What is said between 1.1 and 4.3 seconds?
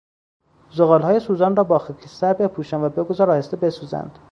سوزان را با خاکستر بپوشان و بگذار آهسته بسوزند.